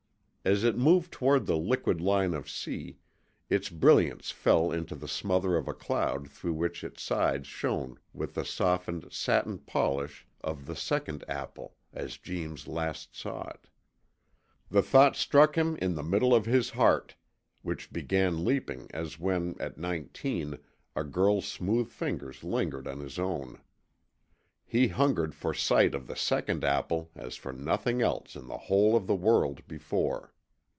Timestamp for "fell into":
4.31-4.95